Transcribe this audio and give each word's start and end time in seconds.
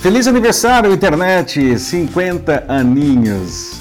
Feliz 0.00 0.28
aniversário, 0.28 0.92
internet! 0.92 1.76
50 1.76 2.66
aninhos! 2.68 3.80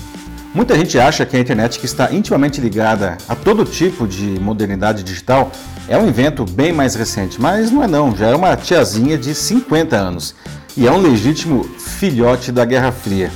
Muita 0.52 0.76
gente 0.76 0.98
acha 0.98 1.24
que 1.28 1.38
a 1.38 1.40
internet, 1.40 1.80
que 1.80 1.86
está 1.86 2.12
intimamente 2.12 2.60
ligada 2.60 3.20
a 3.30 3.36
todo 3.36 3.64
tipo 3.64 4.08
de 4.08 4.40
modernidade 4.40 5.04
digital, 5.04 5.52
é 5.88 5.96
um 5.96 6.08
invento 6.08 6.44
bem 6.44 6.74
mais 6.74 6.96
recente, 6.96 7.40
mas 7.40 7.70
não 7.70 7.84
é 7.84 7.88
não, 7.88 8.16
já 8.16 8.30
é 8.30 8.36
uma 8.36 8.58
tiazinha 8.58 9.16
de 9.16 9.36
50 9.36 9.96
anos 9.96 10.34
e 10.76 10.88
é 10.88 10.92
um 10.92 10.98
legítimo 10.98 11.64
filhote 11.64 12.52
da 12.52 12.66
Guerra 12.66 12.92
Fria. 12.92 13.32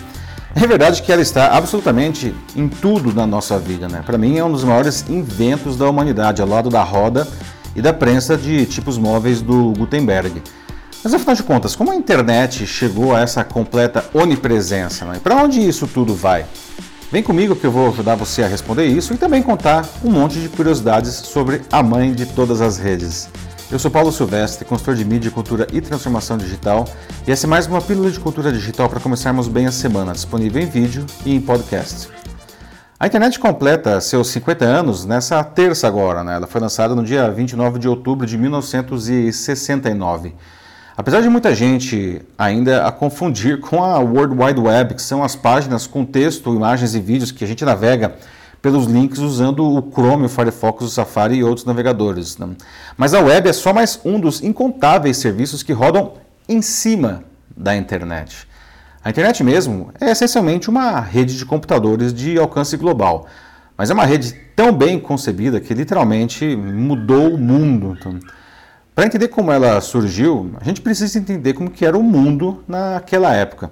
É 0.56 0.66
verdade 0.66 1.04
que 1.04 1.12
ela 1.12 1.22
está 1.22 1.56
absolutamente 1.56 2.34
em 2.56 2.68
tudo 2.68 3.14
na 3.14 3.28
nossa 3.28 3.60
vida, 3.60 3.88
né? 3.88 4.02
Para 4.04 4.18
mim 4.18 4.40
é 4.40 4.44
um 4.44 4.52
dos 4.52 4.64
maiores 4.64 5.06
inventos 5.08 5.78
da 5.78 5.88
humanidade, 5.88 6.42
ao 6.42 6.48
lado 6.48 6.72
da 6.72 6.82
roda 6.82 7.28
e 7.76 7.82
da 7.82 7.94
prensa 7.94 8.36
de 8.36 8.66
tipos 8.66 8.98
móveis 8.98 9.40
do 9.40 9.72
Gutenberg. 9.78 10.42
Mas 11.04 11.16
afinal 11.16 11.36
de 11.36 11.42
contas, 11.42 11.76
como 11.76 11.92
a 11.92 11.96
internet 11.96 12.68
chegou 12.68 13.16
a 13.16 13.22
essa 13.22 13.44
completa 13.44 14.06
onipresença? 14.14 15.04
Né? 15.06 15.20
Para 15.22 15.36
onde 15.36 15.60
isso 15.60 15.88
tudo 15.88 16.14
vai? 16.14 16.46
Vem 17.12 17.24
comigo 17.24 17.56
que 17.56 17.66
eu 17.66 17.72
vou 17.72 17.90
ajudar 17.90 18.14
você 18.16 18.44
a 18.44 18.48
responder 18.48 18.86
isso 18.86 19.14
e 19.14 19.18
também 19.18 19.42
contar 19.42 19.84
um 20.04 20.12
monte 20.12 20.40
de 20.40 20.48
curiosidades 20.48 21.14
sobre 21.14 21.62
a 21.72 21.82
mãe 21.82 22.14
de 22.14 22.28
todas 22.28 22.62
as 22.62 22.78
redes. 22.78 23.30
Eu 23.72 23.80
sou 23.80 23.90
Paulo 23.90 24.12
Silvestre, 24.12 24.64
consultor 24.64 24.96
de 24.96 25.04
mídia, 25.04 25.32
cultura 25.32 25.66
e 25.74 25.82
transformação 25.82 26.38
digital, 26.38 26.88
e 27.26 27.32
essa 27.32 27.48
é 27.48 27.50
mais 27.50 27.66
uma 27.66 27.82
pílula 27.82 28.12
de 28.12 28.20
cultura 28.20 28.52
digital 28.52 28.88
para 28.88 29.00
começarmos 29.00 29.48
bem 29.48 29.66
a 29.66 29.72
semana, 29.72 30.14
disponível 30.14 30.62
em 30.62 30.68
vídeo 30.68 31.06
e 31.26 31.34
em 31.34 31.42
podcast. 31.42 32.10
A 33.00 33.08
internet 33.08 33.40
completa 33.40 34.00
seus 34.00 34.28
50 34.28 34.64
anos 34.64 35.06
nessa 35.06 35.44
terça 35.44 35.88
agora, 35.88 36.24
né? 36.24 36.36
Ela 36.36 36.48
foi 36.48 36.62
lançada 36.62 36.94
no 36.94 37.04
dia 37.04 37.32
29 37.32 37.80
de 37.80 37.88
outubro 37.88 38.28
de 38.28 38.38
1969. 38.38 40.36
Apesar 41.02 41.20
de 41.22 41.30
muita 41.30 41.56
gente 41.56 42.22
ainda 42.38 42.86
a 42.86 42.92
confundir 42.92 43.60
com 43.60 43.84
a 43.84 43.98
World 43.98 44.36
Wide 44.40 44.60
Web, 44.60 44.94
que 44.94 45.02
são 45.02 45.24
as 45.24 45.36
páginas 45.36 45.88
com 45.88 46.06
texto, 46.06 46.54
imagens 46.54 46.94
e 46.94 47.00
vídeos 47.00 47.32
que 47.32 47.44
a 47.44 47.48
gente 47.48 47.66
navega 47.66 48.14
pelos 48.62 48.86
links 48.86 49.18
usando 49.18 49.66
o 49.66 49.82
Chrome, 49.92 50.28
o 50.28 50.30
Firefox, 50.30 50.84
o 50.84 50.88
Safari 50.88 51.38
e 51.38 51.44
outros 51.44 51.66
navegadores. 51.66 52.38
Né? 52.38 52.50
Mas 52.96 53.16
a 53.16 53.20
web 53.20 53.50
é 53.50 53.52
só 53.52 53.74
mais 53.74 54.00
um 54.06 54.20
dos 54.20 54.44
incontáveis 54.44 55.18
serviços 55.18 55.64
que 55.64 55.74
rodam 55.74 56.14
em 56.48 56.62
cima 56.62 57.24
da 57.58 57.76
internet. 57.76 58.48
A 59.04 59.10
internet 59.10 59.44
mesmo 59.44 59.92
é 60.00 60.12
essencialmente 60.12 60.70
uma 60.70 61.00
rede 61.00 61.36
de 61.36 61.44
computadores 61.48 62.14
de 62.14 62.38
alcance 62.38 62.78
global, 62.78 63.26
mas 63.76 63.90
é 63.90 63.94
uma 63.96 64.06
rede 64.06 64.36
tão 64.56 64.72
bem 64.72 65.00
concebida 65.00 65.60
que 65.60 65.74
literalmente 65.74 66.56
mudou 66.56 67.34
o 67.34 67.40
mundo. 67.40 67.98
Para 69.02 69.08
entender 69.08 69.30
como 69.30 69.52
ela 69.52 69.82
surgiu, 69.82 70.52
a 70.62 70.64
gente 70.64 70.80
precisa 70.80 71.18
entender 71.18 71.54
como 71.54 71.72
que 71.72 71.84
era 71.84 71.98
o 71.98 72.04
mundo 72.04 72.64
naquela 72.68 73.34
época. 73.34 73.72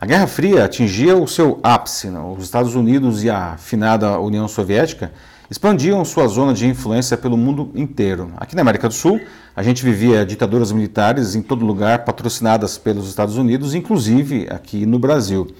A 0.00 0.06
Guerra 0.06 0.28
Fria 0.28 0.64
atingia 0.64 1.16
o 1.16 1.26
seu 1.26 1.58
ápice. 1.60 2.06
Né? 2.06 2.20
Os 2.20 2.44
Estados 2.44 2.76
Unidos 2.76 3.24
e 3.24 3.28
a 3.28 3.56
finada 3.56 4.20
União 4.20 4.46
Soviética 4.46 5.10
expandiam 5.50 6.04
sua 6.04 6.28
zona 6.28 6.54
de 6.54 6.68
influência 6.68 7.16
pelo 7.16 7.36
mundo 7.36 7.72
inteiro. 7.74 8.30
Aqui 8.36 8.54
na 8.54 8.62
América 8.62 8.86
do 8.86 8.94
Sul, 8.94 9.20
a 9.56 9.62
gente 9.64 9.84
vivia 9.84 10.24
ditaduras 10.24 10.70
militares 10.70 11.34
em 11.34 11.42
todo 11.42 11.66
lugar, 11.66 12.04
patrocinadas 12.04 12.78
pelos 12.78 13.08
Estados 13.08 13.36
Unidos, 13.36 13.74
inclusive 13.74 14.46
aqui 14.48 14.86
no 14.86 15.00
Brasil. 15.00 15.52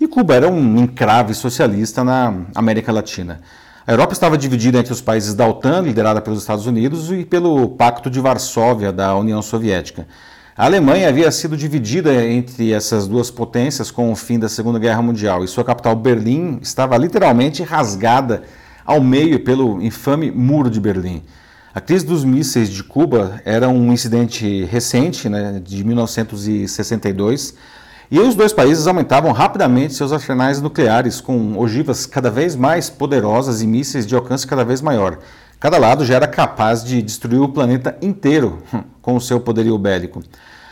E 0.00 0.06
Cuba 0.06 0.36
era 0.36 0.48
um 0.48 0.78
encrave 0.78 1.34
socialista 1.34 2.04
na 2.04 2.32
América 2.54 2.92
Latina. 2.92 3.40
A 3.84 3.90
Europa 3.90 4.12
estava 4.12 4.38
dividida 4.38 4.78
entre 4.78 4.92
os 4.92 5.00
países 5.00 5.34
da 5.34 5.44
OTAN, 5.44 5.80
liderada 5.80 6.20
pelos 6.20 6.38
Estados 6.38 6.66
Unidos, 6.66 7.10
e 7.10 7.24
pelo 7.24 7.68
Pacto 7.70 8.08
de 8.08 8.20
Varsóvia 8.20 8.92
da 8.92 9.16
União 9.16 9.42
Soviética. 9.42 10.06
A 10.56 10.66
Alemanha 10.66 11.08
havia 11.08 11.28
sido 11.32 11.56
dividida 11.56 12.24
entre 12.24 12.72
essas 12.72 13.08
duas 13.08 13.28
potências 13.28 13.90
com 13.90 14.12
o 14.12 14.14
fim 14.14 14.38
da 14.38 14.48
Segunda 14.48 14.78
Guerra 14.78 15.02
Mundial, 15.02 15.42
e 15.42 15.48
sua 15.48 15.64
capital 15.64 15.96
Berlim 15.96 16.60
estava 16.62 16.96
literalmente 16.96 17.64
rasgada 17.64 18.44
ao 18.84 19.00
meio 19.00 19.40
pelo 19.40 19.82
infame 19.82 20.30
Muro 20.30 20.70
de 20.70 20.78
Berlim. 20.78 21.20
A 21.74 21.80
crise 21.80 22.06
dos 22.06 22.22
mísseis 22.24 22.70
de 22.70 22.84
Cuba 22.84 23.42
era 23.44 23.68
um 23.68 23.92
incidente 23.92 24.64
recente, 24.66 25.28
né, 25.28 25.60
de 25.64 25.82
1962, 25.82 27.54
e 28.12 28.20
os 28.20 28.34
dois 28.34 28.52
países 28.52 28.86
aumentavam 28.86 29.32
rapidamente 29.32 29.94
seus 29.94 30.12
arsenais 30.12 30.60
nucleares 30.60 31.18
com 31.18 31.58
ogivas 31.58 32.04
cada 32.04 32.30
vez 32.30 32.54
mais 32.54 32.90
poderosas 32.90 33.62
e 33.62 33.66
mísseis 33.66 34.06
de 34.06 34.14
alcance 34.14 34.46
cada 34.46 34.66
vez 34.66 34.82
maior. 34.82 35.18
Cada 35.58 35.78
lado 35.78 36.04
já 36.04 36.16
era 36.16 36.26
capaz 36.26 36.84
de 36.84 37.00
destruir 37.00 37.40
o 37.40 37.48
planeta 37.48 37.96
inteiro 38.02 38.58
hum, 38.70 38.82
com 39.00 39.16
o 39.16 39.20
seu 39.20 39.40
poderio 39.40 39.78
bélico. 39.78 40.22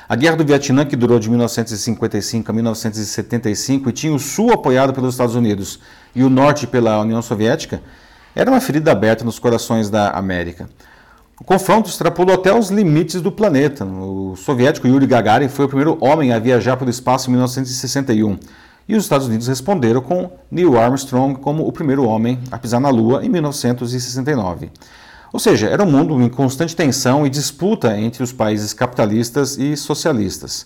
A 0.07 0.15
Guerra 0.17 0.37
do 0.37 0.45
Vietnã, 0.45 0.85
que 0.85 0.95
durou 0.95 1.19
de 1.19 1.31
1955 1.31 2.51
a 2.51 2.53
1975 2.55 3.89
e 3.89 3.93
tinha 3.95 4.13
o 4.13 4.19
Sul 4.19 4.53
apoiado 4.53 4.93
pelos 4.93 5.15
Estados 5.15 5.35
Unidos 5.35 5.81
e 6.15 6.23
o 6.23 6.29
Norte 6.29 6.67
pela 6.67 7.01
União 7.01 7.23
Soviética, 7.23 7.81
era 8.37 8.51
uma 8.51 8.61
ferida 8.61 8.93
aberta 8.93 9.25
nos 9.25 9.39
corações 9.39 9.89
da 9.89 10.11
América. 10.11 10.69
O 11.41 11.45
confronto 11.45 11.89
extrapolou 11.89 12.35
até 12.35 12.53
os 12.53 12.69
limites 12.69 13.23
do 13.23 13.33
planeta. 13.33 13.83
O 14.31 14.37
soviético 14.37 14.87
Yuri 14.87 15.09
Gagarin 15.09 15.49
foi 15.49 15.65
o 15.65 15.69
primeiro 15.69 15.99
homem 16.01 16.33
a 16.33 16.39
viajar 16.39 16.77
pelo 16.77 16.89
espaço 16.89 17.29
em 17.29 17.33
1961. 17.33 18.39
E 18.87 18.95
os 18.95 19.03
Estados 19.03 19.27
Unidos 19.27 19.49
responderam 19.49 20.01
com 20.01 20.31
Neil 20.49 20.79
Armstrong 20.79 21.41
como 21.41 21.67
o 21.67 21.73
primeiro 21.73 22.05
homem 22.05 22.39
a 22.49 22.57
pisar 22.57 22.81
na 22.81 22.91
Lua 22.91 23.25
em 23.25 23.29
1969. 23.29 24.71
Ou 25.33 25.41
seja, 25.41 25.69
era 25.69 25.83
um 25.83 25.91
mundo 25.91 26.23
em 26.23 26.29
constante 26.29 26.77
tensão 26.77 27.27
e 27.27 27.31
disputa 27.31 27.99
entre 27.99 28.23
os 28.23 28.33
países 28.33 28.73
capitalistas 28.73 29.59
e 29.59 29.77
socialistas. 29.77 30.65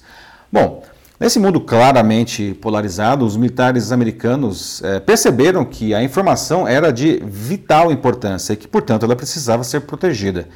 Bom, 0.53 0.83
nesse 1.19 1.39
mundo 1.39 1.59
claramente 1.59 2.53
polarizado, 2.61 3.25
os 3.25 3.35
militares 3.35 3.93
americanos 3.93 4.83
é, 4.85 5.01
perceberam 5.01 5.65
que 5.65 5.95
a 5.95 6.03
informação 6.03 6.69
era 6.69 6.93
de 6.93 7.23
vital 7.25 7.91
importância 7.91 8.53
e 8.53 8.57
que, 8.57 8.69
portanto, 8.69 9.05
ela 9.05 9.17
precisava 9.17 9.65
ser 9.65 9.81
protegida. 9.81 10.49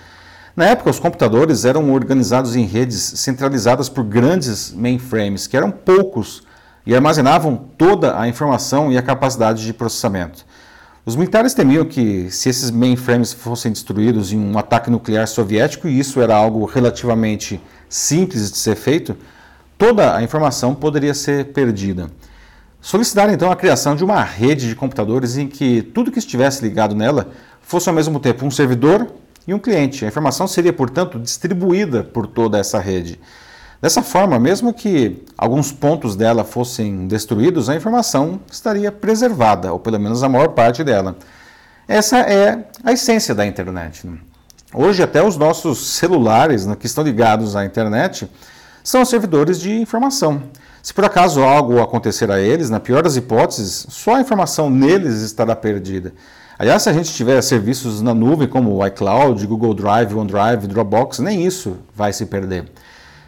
Na 0.59 0.65
época, 0.65 0.91
os 0.91 0.99
computadores 0.99 1.65
eram 1.65 1.93
organizados 1.93 2.57
em 2.57 2.65
redes 2.65 3.01
centralizadas 3.01 3.89
por 3.89 4.03
grandes 4.03 4.73
mainframes, 4.73 5.47
que 5.47 5.57
eram 5.57 5.71
poucos 5.71 6.43
e 6.85 6.97
armazenavam 6.97 7.69
toda 7.79 8.21
a 8.21 8.27
informação 8.27 8.91
e 8.91 8.99
a 8.99 9.03
capacidade 9.03 9.65
de 9.65 9.73
processamento. 9.73 10.45
Os 11.07 11.15
militares 11.15 11.55
temiam 11.55 11.85
que, 11.85 12.29
se 12.33 12.49
esses 12.49 12.73
mainframes 12.73 13.33
fossem 13.33 13.71
destruídos 13.71 14.33
em 14.33 14.37
um 14.37 14.59
ataque 14.59 14.91
nuclear 14.91 15.29
soviético, 15.29 15.87
e 15.87 15.97
isso 15.97 16.21
era 16.21 16.35
algo 16.35 16.65
relativamente 16.65 17.61
simples 17.89 18.51
de 18.51 18.59
ser 18.59 18.75
feito, 18.75 19.17
toda 19.79 20.17
a 20.17 20.25
informação 20.25 20.75
poderia 20.75 21.15
ser 21.15 21.53
perdida. 21.53 22.11
Solicitaram 22.81 23.33
então 23.33 23.53
a 23.53 23.55
criação 23.55 23.95
de 23.95 24.03
uma 24.03 24.25
rede 24.25 24.69
de 24.69 24.75
computadores 24.75 25.37
em 25.37 25.47
que 25.47 25.83
tudo 25.83 26.11
que 26.11 26.19
estivesse 26.19 26.65
ligado 26.65 26.97
nela 26.97 27.29
fosse 27.63 27.89
ao 27.89 27.95
mesmo 27.95 28.19
tempo 28.19 28.45
um 28.45 28.51
servidor 28.51 29.07
e 29.47 29.55
um 29.55 29.59
cliente. 29.59 30.05
A 30.05 30.09
informação 30.09 30.47
seria, 30.47 30.73
portanto, 30.73 31.19
distribuída 31.19 32.03
por 32.03 32.27
toda 32.27 32.59
essa 32.59 32.79
rede. 32.79 33.19
Dessa 33.81 34.03
forma, 34.03 34.39
mesmo 34.41 34.75
que 34.75 35.25
alguns 35.37 35.71
pontos 35.71 36.17
dela 36.17 36.43
fossem 36.43 37.07
destruídos, 37.07 37.69
a 37.69 37.77
informação 37.77 38.41
estaria 38.51 38.91
preservada, 38.91 39.73
ou 39.73 39.79
pelo 39.79 40.01
menos 40.01 40.23
a 40.23 40.29
maior 40.29 40.49
parte 40.49 40.83
dela. 40.83 41.17
Essa 41.87 42.19
é 42.19 42.67
a 42.83 42.93
essência 42.93 43.35
da 43.35 43.47
internet. 43.47 44.05
Né? 44.05 44.19
Hoje, 44.75 45.03
até 45.03 45.23
os 45.23 45.37
nossos 45.37 45.79
celulares 45.95 46.67
né, 46.67 46.77
que 46.79 46.87
estão 46.87 47.05
ligados 47.05 47.55
à 47.55 47.65
internet 47.65 48.29
são 48.83 49.05
servidores 49.05 49.61
de 49.61 49.81
informação. 49.81 50.43
Se 50.83 50.93
por 50.93 51.05
acaso 51.05 51.43
algo 51.43 51.81
acontecer 51.81 52.31
a 52.31 52.41
eles, 52.41 52.71
na 52.71 52.81
pior 52.81 53.03
das 53.03 53.17
hipóteses, 53.17 53.87
só 53.91 54.17
a 54.17 54.21
informação 54.21 54.69
neles 54.69 55.23
estará 55.23 55.55
perdida. 55.55 56.13
Aliás, 56.59 56.83
se 56.83 56.89
a 56.89 56.93
gente 56.93 57.13
tiver 57.13 57.41
serviços 57.41 58.03
na 58.03 58.13
nuvem 58.13 58.49
como 58.49 58.75
o 58.75 58.85
iCloud, 58.85 59.47
Google 59.47 59.73
Drive, 59.75 60.13
OneDrive, 60.13 60.67
Dropbox, 60.67 61.21
nem 61.21 61.47
isso 61.47 61.77
vai 61.95 62.13
se 62.13 62.27
perder. 62.27 62.69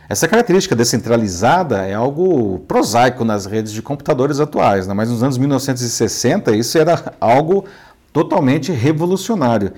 Essa 0.08 0.26
característica 0.26 0.74
descentralizada 0.74 1.86
é 1.86 1.94
algo 1.94 2.58
prosaico 2.66 3.24
nas 3.24 3.46
redes 3.46 3.70
de 3.70 3.82
computadores 3.82 4.40
atuais, 4.40 4.88
né? 4.88 4.94
mas 4.94 5.10
nos 5.10 5.22
anos 5.22 5.38
1960 5.38 6.56
isso 6.56 6.76
era 6.76 7.14
algo 7.20 7.64
totalmente 8.12 8.72
revolucionário. 8.72 9.74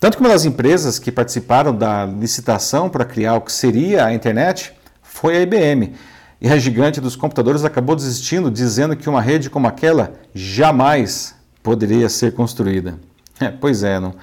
Tanto 0.00 0.16
que 0.16 0.22
uma 0.24 0.30
das 0.30 0.44
empresas 0.44 0.98
que 0.98 1.12
participaram 1.12 1.72
da 1.72 2.04
licitação 2.04 2.90
para 2.90 3.04
criar 3.04 3.36
o 3.36 3.40
que 3.40 3.52
seria 3.52 4.06
a 4.06 4.12
internet 4.12 4.72
foi 5.04 5.36
a 5.36 5.40
IBM. 5.42 5.94
E 6.40 6.48
a 6.48 6.58
gigante 6.58 7.00
dos 7.00 7.14
computadores 7.14 7.64
acabou 7.64 7.94
desistindo, 7.94 8.50
dizendo 8.50 8.96
que 8.96 9.08
uma 9.08 9.22
rede 9.22 9.48
como 9.48 9.68
aquela 9.68 10.14
jamais 10.34 11.37
poderia 11.68 12.08
ser 12.08 12.32
construída. 12.32 12.98
É, 13.40 13.50
pois 13.50 13.82
é, 13.84 14.00
não? 14.00 14.14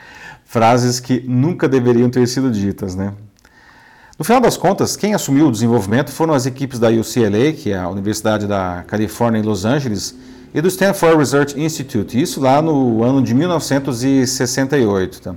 frases 0.45 0.99
que 0.99 1.23
nunca 1.27 1.67
deveriam 1.67 2.09
ter 2.09 2.25
sido 2.27 2.49
ditas, 2.49 2.95
né? 2.95 3.13
No 4.17 4.23
final 4.23 4.39
das 4.39 4.55
contas, 4.55 4.95
quem 4.95 5.13
assumiu 5.13 5.47
o 5.47 5.51
desenvolvimento 5.51 6.11
foram 6.11 6.33
as 6.33 6.45
equipes 6.45 6.79
da 6.79 6.87
UCLA, 6.89 7.51
que 7.51 7.73
é 7.73 7.77
a 7.77 7.89
Universidade 7.89 8.47
da 8.47 8.83
Califórnia 8.87 9.39
em 9.39 9.43
Los 9.43 9.65
Angeles, 9.65 10.15
e 10.53 10.61
do 10.61 10.69
Stanford 10.69 11.17
Research 11.17 11.59
Institute, 11.59 12.19
isso 12.19 12.39
lá 12.39 12.61
no 12.61 13.03
ano 13.03 13.21
de 13.21 13.33
1968. 13.33 15.21
Tá? 15.21 15.35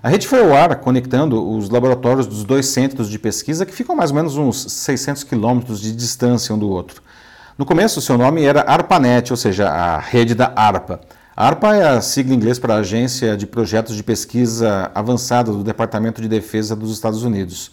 A 0.00 0.08
rede 0.08 0.28
foi 0.28 0.40
ao 0.40 0.54
ar 0.54 0.76
conectando 0.76 1.44
os 1.56 1.68
laboratórios 1.68 2.28
dos 2.28 2.44
dois 2.44 2.66
centros 2.66 3.10
de 3.10 3.18
pesquisa 3.18 3.66
que 3.66 3.74
ficam 3.74 3.96
mais 3.96 4.10
ou 4.10 4.16
menos 4.16 4.36
uns 4.36 4.70
600 4.70 5.24
quilômetros 5.24 5.80
de 5.80 5.90
distância 5.90 6.54
um 6.54 6.58
do 6.58 6.70
outro. 6.70 7.02
No 7.58 7.66
começo, 7.66 8.00
seu 8.00 8.16
nome 8.16 8.44
era 8.44 8.62
ARPANET, 8.62 9.32
ou 9.32 9.36
seja, 9.36 9.68
a 9.68 9.98
rede 9.98 10.36
da 10.36 10.52
ARPA. 10.54 11.00
A 11.34 11.46
ARPA 11.46 11.74
é 11.74 11.88
a 11.88 12.00
sigla 12.02 12.34
em 12.34 12.36
inglês 12.36 12.58
para 12.58 12.74
a 12.74 12.78
Agência 12.78 13.38
de 13.38 13.46
Projetos 13.46 13.96
de 13.96 14.02
Pesquisa 14.02 14.90
Avançada 14.94 15.50
do 15.50 15.64
Departamento 15.64 16.20
de 16.20 16.28
Defesa 16.28 16.76
dos 16.76 16.92
Estados 16.92 17.22
Unidos. 17.22 17.70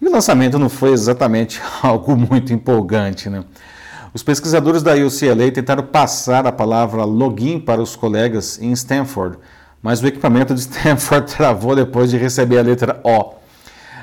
E 0.00 0.06
o 0.06 0.12
lançamento 0.12 0.56
não 0.56 0.68
foi 0.68 0.92
exatamente 0.92 1.60
algo 1.82 2.16
muito 2.16 2.52
empolgante, 2.52 3.28
né? 3.28 3.42
Os 4.14 4.22
pesquisadores 4.22 4.84
da 4.84 4.94
UCLA 4.94 5.50
tentaram 5.50 5.82
passar 5.82 6.46
a 6.46 6.52
palavra 6.52 7.02
login 7.02 7.58
para 7.58 7.82
os 7.82 7.96
colegas 7.96 8.56
em 8.62 8.70
Stanford, 8.70 9.36
mas 9.82 10.00
o 10.00 10.06
equipamento 10.06 10.54
de 10.54 10.60
Stanford 10.70 11.34
travou 11.34 11.74
depois 11.74 12.08
de 12.08 12.16
receber 12.16 12.60
a 12.60 12.62
letra 12.62 13.00
O. 13.02 13.34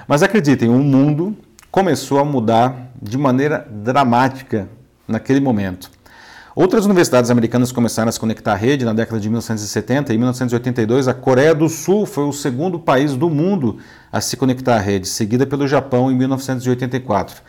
Mas 0.06 0.21
acreditem, 0.21 0.68
o 0.68 0.80
mundo 0.80 1.38
começou 1.71 2.19
a 2.19 2.25
mudar 2.25 2.91
de 3.01 3.18
maneira 3.18 3.65
dramática 3.71 4.68
naquele 5.07 5.39
momento. 5.39 5.89
Outras 6.56 6.86
universidades 6.86 7.32
americanas 7.32 7.72
começaram 7.72 8.10
a 8.10 8.12
se 8.12 8.20
conectar 8.20 8.52
à 8.52 8.56
rede 8.56 8.86
na 8.86 8.94
década 8.94 9.20
de 9.20 9.28
1970 9.28 10.14
e 10.14 10.18
1982. 10.20 11.08
A 11.08 11.14
Coreia 11.14 11.56
do 11.56 11.68
Sul 11.68 12.06
foi 12.06 12.26
o 12.26 12.32
segundo 12.32 12.78
país 12.78 13.16
do 13.16 13.28
mundo 13.28 13.80
a 14.12 14.22
se 14.22 14.38
conectar 14.38 14.76
à 14.76 14.80
rede, 14.80 15.08
seguida 15.08 15.48
pelo 15.48 15.68
Japão 15.68 16.12
em 16.12 16.16
1984. 16.16 17.42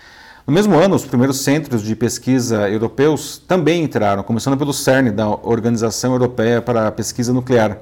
No 0.47 0.55
mesmo 0.55 0.75
ano, 0.75 0.97
os 0.97 1.05
primeiros 1.05 1.41
centros 1.41 1.83
de 1.83 1.95
pesquisa 1.95 2.67
europeus 2.71 3.37
também 3.47 3.85
entraram, 3.85 4.23
começando 4.23 4.57
pelo 4.57 4.73
CERN, 4.73 5.11
da 5.11 5.29
Organização 5.29 6.13
Europeia 6.13 6.63
para 6.63 6.89
a 6.89 6.93
Pesquisa 6.93 7.31
Nuclear. 7.31 7.77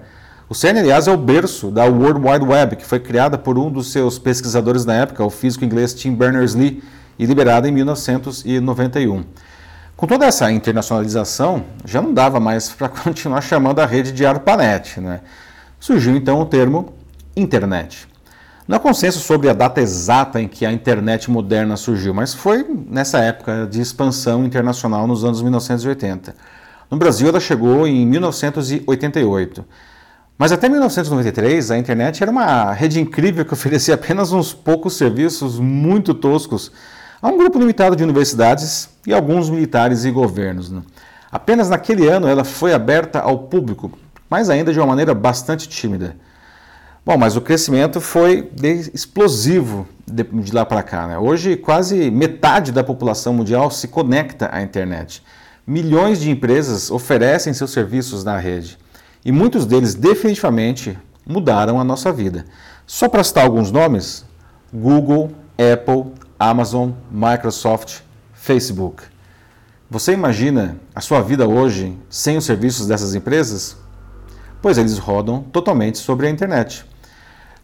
O 0.49 0.57
CERN, 0.57 0.81
aliás, 0.81 1.07
é 1.07 1.13
o 1.13 1.17
berço 1.17 1.71
da 1.71 1.85
World 1.85 2.21
Wide 2.21 2.45
Web, 2.45 2.77
que 2.77 2.85
foi 2.85 2.99
criada 2.99 3.39
por 3.39 3.57
um 3.57 3.71
dos 3.71 3.93
seus 3.93 4.19
pesquisadores 4.19 4.85
na 4.85 4.95
época, 4.95 5.25
o 5.25 5.31
físico 5.31 5.65
inglês 5.65 5.95
Tim 5.95 6.17
Berners-Lee, 6.17 6.83
e 7.17 7.27
liberada 7.27 7.69
em 7.69 7.73
1991. 7.73 9.25
Com 10.03 10.09
toda 10.09 10.27
essa 10.27 10.51
internacionalização, 10.51 11.65
já 11.85 12.03
não 12.03 12.13
dava 12.13 12.41
mais 12.41 12.69
para 12.71 12.89
continuar 12.91 13.41
chamando 13.41 13.79
a 13.79 13.87
rede 13.87 14.11
de 14.11 14.27
ARPANET. 14.27 15.01
Né? 15.01 15.21
Surgiu 15.79 16.17
então 16.17 16.41
o 16.41 16.45
termo 16.45 16.93
internet. 17.37 18.09
Não 18.67 18.79
há 18.79 18.81
consenso 18.81 19.21
sobre 19.21 19.49
a 19.49 19.53
data 19.53 19.81
exata 19.81 20.43
em 20.43 20.49
que 20.49 20.67
a 20.67 20.73
internet 20.73 21.31
moderna 21.31 21.77
surgiu, 21.77 22.13
mas 22.13 22.35
foi 22.35 22.67
nessa 22.89 23.21
época 23.21 23.65
de 23.71 23.81
expansão 23.81 24.45
internacional 24.45 25.07
nos 25.07 25.25
anos 25.25 25.41
1980. 25.41 26.35
No 26.91 26.97
Brasil, 26.97 27.29
ela 27.29 27.39
chegou 27.39 27.87
em 27.87 28.05
1988. 28.05 29.65
Mas 30.37 30.51
até 30.51 30.69
1993, 30.69 31.71
a 31.71 31.79
internet 31.79 32.21
era 32.21 32.33
uma 32.33 32.73
rede 32.73 33.01
incrível 33.01 33.45
que 33.45 33.55
oferecia 33.55 33.95
apenas 33.95 34.33
uns 34.33 34.53
poucos 34.53 34.97
serviços 34.97 35.61
muito 35.61 36.13
toscos 36.13 36.73
a 37.23 37.29
um 37.29 37.39
grupo 37.39 37.57
limitado 37.57 37.95
de 37.95 38.03
universidades 38.03 38.89
e 39.07 39.15
alguns 39.15 39.49
militares 39.49 40.05
e 40.05 40.11
governos. 40.11 40.69
Né? 40.69 40.83
Apenas 41.31 41.71
naquele 41.71 42.09
ano 42.09 42.27
ela 42.27 42.43
foi 42.43 42.75
aberta 42.75 43.21
ao 43.21 43.39
público, 43.39 43.97
mas 44.29 44.51
ainda 44.51 44.73
de 44.73 44.81
uma 44.81 44.89
maneira 44.89 45.15
bastante 45.15 45.69
tímida. 45.69 46.17
Bom, 47.07 47.17
mas 47.17 47.37
o 47.37 47.41
crescimento 47.41 48.01
foi 48.01 48.51
explosivo 48.93 49.87
de, 50.07 50.25
de 50.25 50.53
lá 50.53 50.67
para 50.67 50.83
cá. 50.83 51.07
Né? 51.07 51.19
Hoje, 51.19 51.57
quase 51.57 52.11
metade 52.11 52.73
da 52.73 52.83
população 52.83 53.33
mundial 53.33 53.71
se 53.71 53.87
conecta 53.87 54.49
à 54.53 54.61
internet. 54.61 55.23
Milhões 55.65 56.21
de 56.21 56.29
empresas 56.29 56.91
oferecem 56.91 57.55
seus 57.55 57.71
serviços 57.71 58.25
na 58.25 58.37
rede 58.37 58.77
e 59.25 59.31
muitos 59.31 59.65
deles 59.65 59.95
definitivamente 59.95 60.99
mudaram 61.25 61.81
a 61.81 61.85
nossa 61.85 62.13
vida. 62.13 62.45
Só 62.85 63.09
para 63.09 63.23
citar 63.23 63.45
alguns 63.45 63.71
nomes: 63.71 64.25
Google, 64.73 65.31
Apple, 65.57 66.13
Amazon, 66.43 66.91
Microsoft, 67.09 68.01
Facebook. 68.35 69.05
Você 69.89 70.13
imagina 70.13 70.77
a 70.93 71.01
sua 71.01 71.21
vida 71.21 71.47
hoje 71.47 71.97
sem 72.11 72.37
os 72.37 72.45
serviços 72.45 72.89
dessas 72.89 73.15
empresas? 73.15 73.77
Pois 74.61 74.77
eles 74.77 74.99
rodam 74.99 75.43
totalmente 75.53 75.99
sobre 75.99 76.27
a 76.27 76.31
internet. 76.31 76.85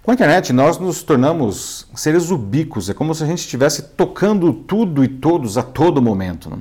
Com 0.01 0.13
a 0.13 0.15
internet, 0.15 0.53
nós 0.53 0.79
nos 0.79 1.03
tornamos 1.03 1.89
seres 1.93 2.31
ubíquos, 2.31 2.89
é 2.89 2.95
como 2.95 3.13
se 3.17 3.25
a 3.25 3.27
gente 3.27 3.41
estivesse 3.41 3.83
tocando 3.83 4.53
tudo 4.53 5.03
e 5.03 5.09
todos 5.09 5.59
a 5.59 5.63
todo 5.65 6.01
momento. 6.01 6.57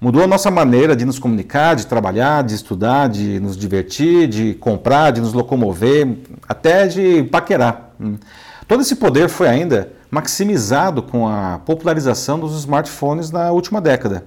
Mudou 0.00 0.22
a 0.22 0.28
nossa 0.28 0.52
maneira 0.52 0.94
de 0.94 1.04
nos 1.04 1.18
comunicar, 1.18 1.74
de 1.74 1.88
trabalhar, 1.88 2.44
de 2.44 2.54
estudar, 2.54 3.08
de 3.08 3.40
nos 3.40 3.56
divertir, 3.56 4.28
de 4.28 4.54
comprar, 4.54 5.10
de 5.10 5.20
nos 5.20 5.32
locomover, 5.32 6.18
até 6.48 6.86
de 6.86 7.24
paquerar. 7.24 7.96
Todo 8.68 8.82
esse 8.82 8.94
poder 8.94 9.28
foi 9.28 9.48
ainda 9.48 9.97
maximizado 10.10 11.02
com 11.02 11.28
a 11.28 11.60
popularização 11.64 12.38
dos 12.38 12.58
smartphones 12.58 13.30
na 13.30 13.50
última 13.50 13.80
década. 13.80 14.24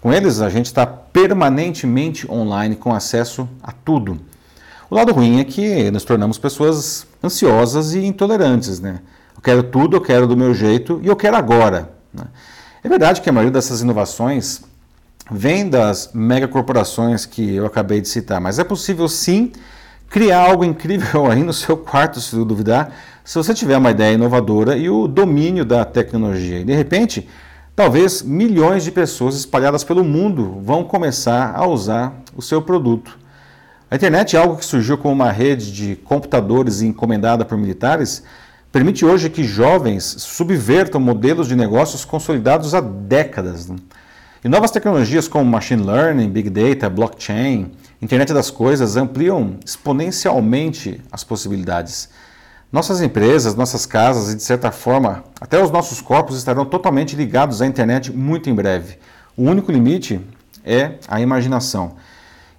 Com 0.00 0.12
eles, 0.12 0.40
a 0.40 0.48
gente 0.48 0.66
está 0.66 0.86
permanentemente 0.86 2.30
online 2.30 2.76
com 2.76 2.94
acesso 2.94 3.48
a 3.62 3.72
tudo. 3.72 4.20
O 4.90 4.94
lado 4.94 5.12
ruim 5.12 5.40
é 5.40 5.44
que 5.44 5.90
nos 5.90 6.04
tornamos 6.04 6.38
pessoas 6.38 7.06
ansiosas 7.22 7.94
e 7.94 8.04
intolerantes. 8.04 8.80
Né? 8.80 9.00
Eu 9.34 9.42
quero 9.42 9.62
tudo, 9.62 9.96
eu 9.96 10.00
quero 10.00 10.26
do 10.26 10.36
meu 10.36 10.54
jeito 10.54 11.00
e 11.02 11.06
eu 11.06 11.16
quero 11.16 11.36
agora. 11.36 11.90
Né? 12.12 12.24
É 12.82 12.88
verdade 12.88 13.20
que 13.20 13.30
a 13.30 13.32
maioria 13.32 13.50
dessas 13.50 13.80
inovações 13.80 14.62
vem 15.30 15.68
das 15.68 16.10
megacorporações 16.12 17.24
que 17.24 17.54
eu 17.54 17.64
acabei 17.64 18.00
de 18.00 18.08
citar, 18.08 18.40
mas 18.40 18.58
é 18.58 18.64
possível 18.64 19.08
sim 19.08 19.52
criar 20.14 20.48
algo 20.48 20.64
incrível 20.64 21.28
aí 21.28 21.42
no 21.42 21.52
seu 21.52 21.76
quarto, 21.76 22.20
se 22.20 22.36
duvidar, 22.36 22.92
se 23.24 23.36
você 23.36 23.52
tiver 23.52 23.76
uma 23.76 23.90
ideia 23.90 24.14
inovadora 24.14 24.76
e 24.76 24.88
o 24.88 25.08
domínio 25.08 25.64
da 25.64 25.84
tecnologia. 25.84 26.60
E 26.60 26.64
de 26.64 26.72
repente, 26.72 27.28
talvez 27.74 28.22
milhões 28.22 28.84
de 28.84 28.92
pessoas 28.92 29.34
espalhadas 29.34 29.82
pelo 29.82 30.04
mundo 30.04 30.60
vão 30.62 30.84
começar 30.84 31.52
a 31.56 31.66
usar 31.66 32.14
o 32.36 32.40
seu 32.40 32.62
produto. 32.62 33.18
A 33.90 33.96
internet 33.96 34.36
é 34.36 34.38
algo 34.38 34.56
que 34.56 34.64
surgiu 34.64 34.96
como 34.96 35.12
uma 35.12 35.32
rede 35.32 35.72
de 35.72 35.96
computadores 35.96 36.80
encomendada 36.80 37.44
por 37.44 37.58
militares, 37.58 38.22
permite 38.70 39.04
hoje 39.04 39.28
que 39.28 39.42
jovens 39.42 40.04
subvertam 40.04 41.00
modelos 41.00 41.48
de 41.48 41.56
negócios 41.56 42.04
consolidados 42.04 42.72
há 42.72 42.80
décadas. 42.80 43.66
Né? 43.66 43.74
E 44.44 44.48
novas 44.48 44.70
tecnologias 44.70 45.26
como 45.26 45.44
machine 45.44 45.82
learning, 45.82 46.30
big 46.30 46.50
data, 46.50 46.88
blockchain, 46.88 47.72
internet 48.04 48.34
das 48.34 48.50
coisas 48.50 48.96
ampliam 48.96 49.56
exponencialmente 49.64 51.00
as 51.10 51.24
possibilidades. 51.24 52.10
Nossas 52.70 53.00
empresas, 53.00 53.54
nossas 53.54 53.86
casas 53.86 54.32
e, 54.32 54.36
de 54.36 54.42
certa 54.42 54.70
forma, 54.70 55.24
até 55.40 55.62
os 55.62 55.70
nossos 55.70 56.02
corpos 56.02 56.36
estarão 56.36 56.66
totalmente 56.66 57.16
ligados 57.16 57.62
à 57.62 57.66
internet 57.66 58.12
muito 58.12 58.50
em 58.50 58.54
breve. 58.54 58.98
O 59.36 59.44
único 59.44 59.72
limite 59.72 60.20
é 60.62 60.98
a 61.08 61.20
imaginação. 61.20 61.94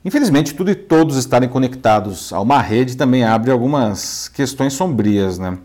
Infelizmente, 0.04 0.54
tudo 0.56 0.72
e 0.72 0.76
todos 0.76 1.16
estarem 1.16 1.48
conectados 1.48 2.34
a 2.34 2.40
uma 2.40 2.60
rede 2.60 2.98
também 2.98 3.24
abre 3.24 3.52
algumas 3.52 4.28
questões 4.30 4.74
sombrias. 4.74 5.38
Né? 5.38 5.58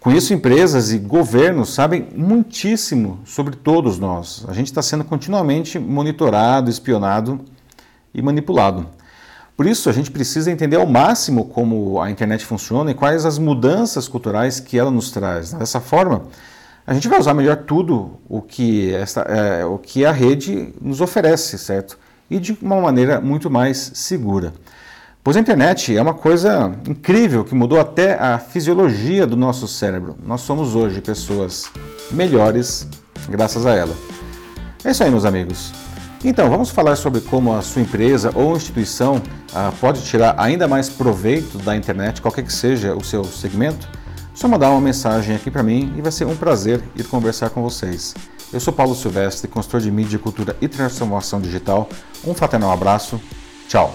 Com 0.00 0.10
isso, 0.10 0.34
empresas 0.34 0.90
e 0.90 0.98
governos 0.98 1.72
sabem 1.72 2.08
muitíssimo 2.16 3.20
sobre 3.24 3.54
todos 3.54 3.98
nós. 3.98 4.44
A 4.48 4.52
gente 4.52 4.66
está 4.66 4.82
sendo 4.82 5.04
continuamente 5.04 5.78
monitorado, 5.78 6.68
espionado 6.70 7.40
e 8.12 8.20
manipulado. 8.22 8.86
Por 9.60 9.66
isso, 9.66 9.90
a 9.90 9.92
gente 9.92 10.10
precisa 10.10 10.50
entender 10.50 10.76
ao 10.76 10.86
máximo 10.86 11.44
como 11.44 12.00
a 12.00 12.10
internet 12.10 12.46
funciona 12.46 12.92
e 12.92 12.94
quais 12.94 13.26
as 13.26 13.38
mudanças 13.38 14.08
culturais 14.08 14.58
que 14.58 14.78
ela 14.78 14.90
nos 14.90 15.10
traz. 15.10 15.52
Dessa 15.52 15.78
forma, 15.78 16.22
a 16.86 16.94
gente 16.94 17.06
vai 17.06 17.20
usar 17.20 17.34
melhor 17.34 17.58
tudo 17.58 18.12
o 18.26 18.40
que, 18.40 18.90
esta, 18.94 19.20
é, 19.20 19.62
o 19.66 19.76
que 19.76 20.06
a 20.06 20.12
rede 20.12 20.72
nos 20.80 21.02
oferece, 21.02 21.58
certo? 21.58 21.98
E 22.30 22.38
de 22.38 22.56
uma 22.62 22.80
maneira 22.80 23.20
muito 23.20 23.50
mais 23.50 23.92
segura. 23.96 24.54
Pois 25.22 25.36
a 25.36 25.40
internet 25.40 25.94
é 25.94 26.00
uma 26.00 26.14
coisa 26.14 26.74
incrível 26.88 27.44
que 27.44 27.54
mudou 27.54 27.78
até 27.78 28.14
a 28.14 28.38
fisiologia 28.38 29.26
do 29.26 29.36
nosso 29.36 29.68
cérebro. 29.68 30.16
Nós 30.24 30.40
somos 30.40 30.74
hoje 30.74 31.02
pessoas 31.02 31.70
melhores 32.10 32.88
graças 33.28 33.66
a 33.66 33.74
ela. 33.74 33.94
É 34.82 34.90
isso 34.90 35.04
aí, 35.04 35.10
meus 35.10 35.26
amigos. 35.26 35.89
Então, 36.22 36.50
vamos 36.50 36.68
falar 36.68 36.96
sobre 36.96 37.22
como 37.22 37.54
a 37.54 37.62
sua 37.62 37.80
empresa 37.80 38.30
ou 38.34 38.54
instituição 38.54 39.22
ah, 39.54 39.72
pode 39.80 40.02
tirar 40.02 40.34
ainda 40.38 40.68
mais 40.68 40.90
proveito 40.90 41.56
da 41.58 41.74
internet, 41.74 42.20
qualquer 42.20 42.44
que 42.44 42.52
seja 42.52 42.94
o 42.94 43.02
seu 43.02 43.24
segmento. 43.24 43.88
Só 44.34 44.46
mandar 44.46 44.70
uma 44.70 44.80
mensagem 44.80 45.34
aqui 45.34 45.50
para 45.50 45.62
mim 45.62 45.92
e 45.96 46.02
vai 46.02 46.12
ser 46.12 46.26
um 46.26 46.36
prazer 46.36 46.82
ir 46.94 47.04
conversar 47.04 47.50
com 47.50 47.62
vocês. 47.62 48.14
Eu 48.52 48.60
sou 48.60 48.72
Paulo 48.72 48.94
Silvestre, 48.94 49.48
consultor 49.48 49.80
de 49.80 49.90
mídia, 49.90 50.18
cultura 50.18 50.56
e 50.60 50.68
transformação 50.68 51.40
digital. 51.40 51.88
Um 52.24 52.34
fraternal 52.34 52.70
abraço. 52.70 53.20
Tchau. 53.68 53.94